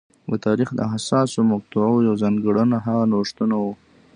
[0.31, 3.73] د تاریخ د حساسو مقطعو یوه ځانګړنه هغه نوښتونه وو